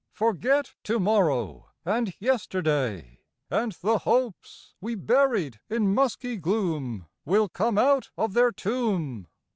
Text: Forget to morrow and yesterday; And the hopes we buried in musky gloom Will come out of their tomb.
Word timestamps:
Forget 0.13 0.73
to 0.85 0.99
morrow 0.99 1.67
and 1.85 2.15
yesterday; 2.19 3.19
And 3.51 3.73
the 3.83 3.99
hopes 3.99 4.73
we 4.81 4.95
buried 4.95 5.59
in 5.69 5.93
musky 5.93 6.37
gloom 6.37 7.05
Will 7.23 7.47
come 7.47 7.77
out 7.77 8.09
of 8.17 8.33
their 8.33 8.51
tomb. 8.51 9.27